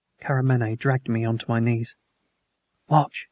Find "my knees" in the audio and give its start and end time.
1.47-1.95